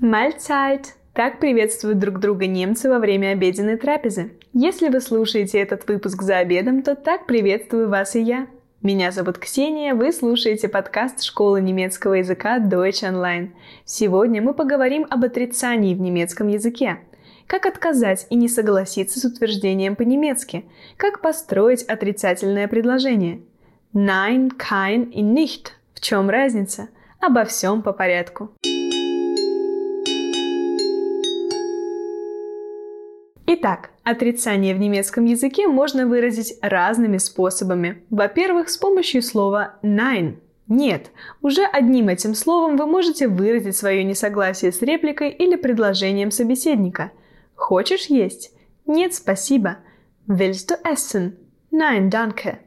[0.00, 0.94] Mahlzeit!
[1.12, 4.32] Так приветствуют друг друга немцы во время обеденной трапезы.
[4.54, 8.46] Если вы слушаете этот выпуск за обедом, то так приветствую вас и я.
[8.80, 13.50] Меня зовут Ксения, вы слушаете подкаст школы немецкого языка Deutsch Online.
[13.84, 17.00] Сегодня мы поговорим об отрицании в немецком языке.
[17.46, 20.64] Как отказать и не согласиться с утверждением по-немецки?
[20.96, 23.42] Как построить отрицательное предложение?
[23.92, 25.72] Nein, kein и nicht.
[25.92, 26.88] В чем разница?
[27.20, 28.50] Обо всем по порядку.
[33.52, 38.04] Итак, отрицание в немецком языке можно выразить разными способами.
[38.08, 40.36] Во-первых, с помощью слова nein.
[40.68, 41.10] Нет,
[41.42, 47.10] уже одним этим словом вы можете выразить свое несогласие с репликой или предложением собеседника.
[47.56, 48.54] Хочешь есть?
[48.86, 49.78] Нет, спасибо.
[50.28, 51.32] Willst du essen?
[51.72, 52.58] Nein, danke.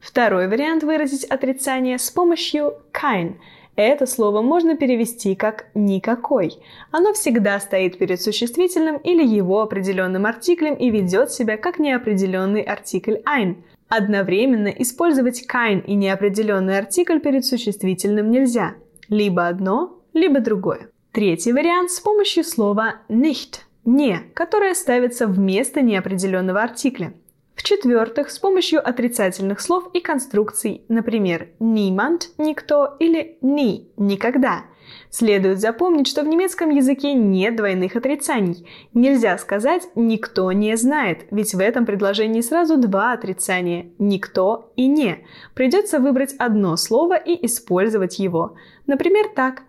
[0.00, 3.36] Второй вариант выразить отрицание с помощью kein–
[3.80, 6.58] это слово можно перевести как «никакой».
[6.90, 13.18] Оно всегда стоит перед существительным или его определенным артиклем и ведет себя как неопределенный артикль
[13.26, 13.56] ein.
[13.88, 18.74] Одновременно использовать kein и неопределенный артикль перед существительным нельзя.
[19.08, 20.90] Либо одно, либо другое.
[21.12, 27.14] Третий вариант с помощью слова nicht– «не», которое ставится вместо неопределенного артикля.
[27.60, 34.64] В-четвертых, с помощью отрицательных слов и конструкций, например, niemand– никто или nie– никогда.
[35.10, 38.66] Следует запомнить, что в немецком языке нет двойных отрицаний.
[38.94, 45.26] Нельзя сказать «никто не знает», ведь в этом предложении сразу два отрицания– «никто» и «не».
[45.52, 48.56] Придется выбрать одно слово и использовать его.
[48.86, 49.64] Например, так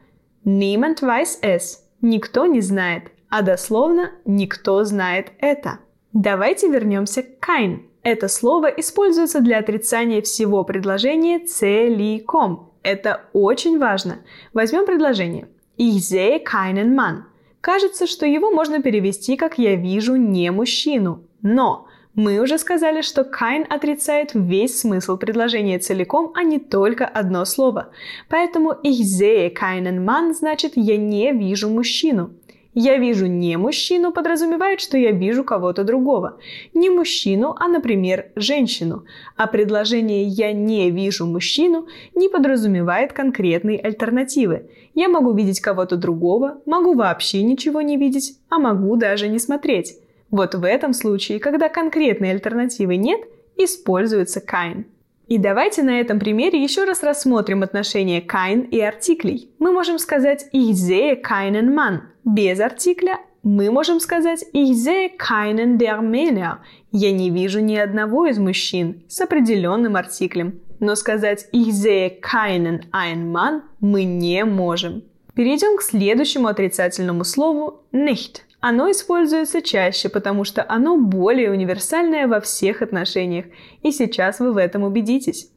[0.45, 5.79] «Niemand weiß es»– «никто не знает», а дословно «никто знает это».
[6.13, 7.79] Давайте вернемся к kein.
[8.03, 12.73] Это слово используется для отрицания всего предложения целиком.
[12.83, 14.19] Это очень важно.
[14.53, 15.47] Возьмем предложение.
[15.77, 17.23] Ich sehe keinen Mann.
[17.61, 21.23] Кажется, что его можно перевести как «я вижу не мужчину».
[21.41, 27.45] Но мы уже сказали, что kein отрицает весь смысл предложения целиком, а не только одно
[27.45, 27.91] слово.
[28.29, 32.31] Поэтому ich sehe keinen Mann значит «я не вижу мужчину».
[32.73, 36.37] «Я вижу не мужчину» подразумевает, что я вижу кого-то другого.
[36.73, 39.03] Не мужчину, а, например, женщину.
[39.35, 44.69] А предложение «я не вижу мужчину» не подразумевает конкретной альтернативы.
[44.93, 49.97] Я могу видеть кого-то другого, могу вообще ничего не видеть, а могу даже не смотреть.
[50.29, 53.19] Вот в этом случае, когда конкретной альтернативы нет,
[53.57, 54.85] используется kein.
[55.31, 59.49] И давайте на этом примере еще раз рассмотрим отношения kein и артиклей.
[59.59, 62.01] Мы можем сказать ich sehe keinen Mann.
[62.25, 66.57] Без артикля мы можем сказать ich sehe keinen der Männer.
[66.91, 70.59] Я не вижу ни одного из мужчин с определенным артиклем.
[70.81, 75.03] Но сказать ich sehe keinen ein Mann мы не можем.
[75.33, 78.41] Перейдем к следующему отрицательному слову nicht.
[78.61, 83.45] Оно используется чаще, потому что оно более универсальное во всех отношениях,
[83.81, 85.51] и сейчас вы в этом убедитесь.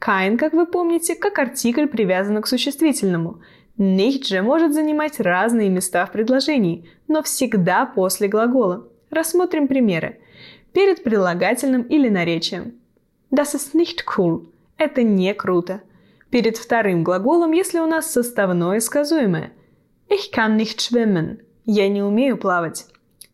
[0.00, 3.42] Kein, как вы помните, как артикль привязан к существительному.
[3.78, 8.88] Nicht же может занимать разные места в предложении, но всегда после глагола.
[9.10, 10.18] Рассмотрим примеры.
[10.72, 12.72] Перед прилагательным или наречием.
[13.30, 14.46] Das ist nicht cool.
[14.78, 15.82] Это не круто.
[16.30, 19.52] Перед вторым глаголом, если у нас составное сказуемое.
[20.08, 21.40] Ich kann nicht schwimmen.
[21.66, 22.86] Я не умею плавать.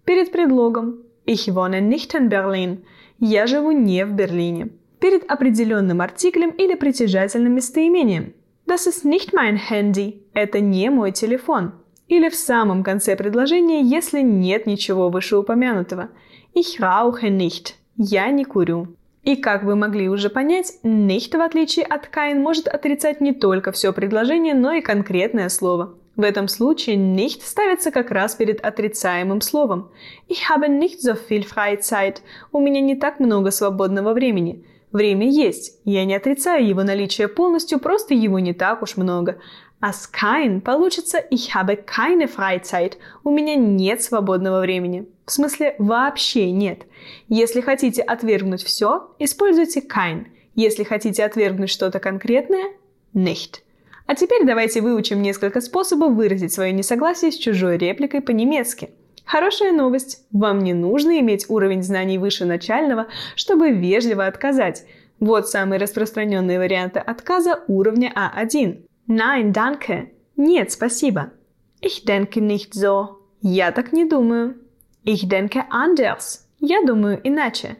[0.04, 2.78] Перед предлогом Ich wohne nicht in Berlin.
[3.20, 4.70] Я живу не в Берлине.
[4.98, 8.32] Перед определенным артиклем или притяжательным местоимением.
[8.66, 10.22] Das ist nicht mein Handy.
[10.34, 11.74] Это не мой телефон.
[12.08, 16.08] Или в самом конце предложения, если нет ничего вышеупомянутого.
[16.54, 17.74] Ich rauche nicht.
[17.96, 18.96] Я не курю.
[19.22, 23.70] И как вы могли уже понять, nicht, в отличие от kein, может отрицать не только
[23.70, 25.94] все предложение, но и конкретное слово.
[26.14, 29.90] В этом случае nicht ставится как раз перед отрицаемым словом.
[30.28, 32.18] Ich habe nicht so viel Freizeit.
[32.52, 34.64] У меня не так много свободного времени.
[34.92, 35.78] Время есть.
[35.86, 39.38] Я не отрицаю его наличие полностью, просто его не так уж много.
[39.80, 42.98] А с kein получится ich habe keine Freizeit.
[43.24, 45.08] У меня нет свободного времени.
[45.24, 46.82] В смысле вообще нет.
[47.28, 50.26] Если хотите отвергнуть все, используйте kein.
[50.54, 52.72] Если хотите отвергнуть что-то конкретное,
[53.14, 53.62] nicht.
[54.06, 58.90] А теперь давайте выучим несколько способов выразить свое несогласие с чужой репликой по-немецки.
[59.24, 60.26] Хорошая новость!
[60.32, 63.06] Вам не нужно иметь уровень знаний выше начального,
[63.36, 64.84] чтобы вежливо отказать.
[65.20, 68.82] Вот самые распространенные варианты отказа уровня А1.
[69.08, 70.08] Nein, danke.
[70.36, 71.32] Нет, спасибо.
[71.80, 73.18] Ich denke nicht so.
[73.40, 74.56] Я так не думаю.
[75.04, 76.40] Ich denke anders.
[76.58, 77.76] Я думаю иначе.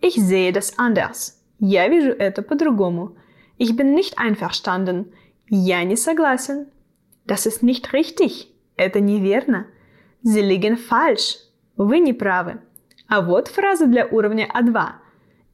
[0.00, 1.34] Ich sehe das anders.
[1.58, 3.16] Я вижу это по-другому.
[3.58, 5.12] Ich bin nicht einverstanden.
[5.56, 6.66] Я не согласен.
[7.26, 8.52] Das ist nicht richtig.
[8.76, 9.68] Это неверно.
[10.24, 11.36] Sie liegen falsch.
[11.76, 12.60] Вы не правы.
[13.06, 14.94] А вот фраза для уровня А2.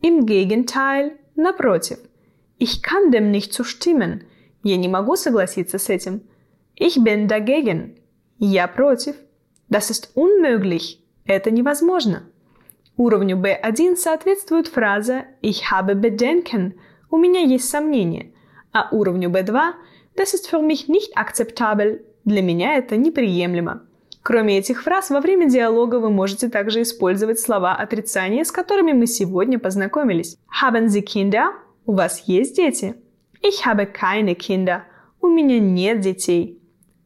[0.01, 1.99] Im Gegenteil, напротив.
[2.59, 4.25] Ich kann dem nicht zustimmen.
[4.63, 6.23] Я не могу согласиться с этим.
[6.77, 7.99] Ich bin dagegen.
[8.39, 9.17] Я против.
[9.69, 11.05] Das ist unmöglich.
[11.27, 12.23] Это невозможно.
[12.97, 16.79] Уровню B1 соответствует фраза Ich habe Bedenken.
[17.11, 18.33] У меня есть сомнения.
[18.73, 19.73] А уровню B2
[20.17, 22.05] Das ist für mich nicht akzeptabel.
[22.25, 23.83] Для меня это неприемлемо.
[24.23, 29.07] Кроме этих фраз, во время диалога вы можете также использовать слова отрицания, с которыми мы
[29.07, 30.37] сегодня познакомились.
[30.63, 31.53] Haben Sie Kinder?
[31.87, 32.95] У вас есть дети?
[33.43, 34.83] Ich habe keine Kinder.
[35.23, 36.61] У меня нет детей.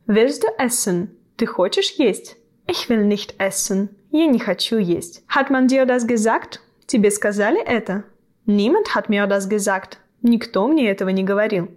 [0.07, 1.11] Willst du essen?
[1.37, 2.37] Ты хочешь есть?
[2.67, 3.91] Ich will nicht essen.
[4.11, 5.23] Я не хочу есть.
[5.29, 6.61] Hat man dir das gesagt?
[6.87, 8.05] Тебе сказали это?
[8.47, 9.99] Niemand hat mir das gesagt.
[10.25, 11.69] Никто мне этого не говорил.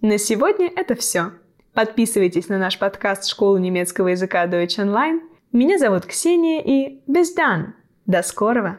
[0.00, 1.32] На сегодня это все.
[1.74, 5.18] Подписывайтесь на наш подкаст «Школы немецкого языка Deutsch Online».
[5.50, 7.74] Меня зовут Ксения и без дан.
[8.06, 8.78] До скорого!